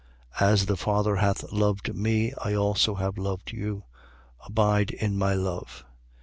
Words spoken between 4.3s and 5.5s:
Abide in my